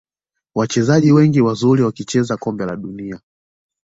wachezaji 0.55 1.11
wengi 1.11 1.41
wazuri 1.41 1.81
wakicheza 1.83 2.37
kombe 2.37 2.65
la 2.65 2.75
dunia 2.75 3.19